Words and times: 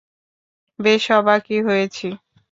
বেশ 0.79 1.03
অবাকই 1.11 1.59
হয়েছি। 1.67 2.07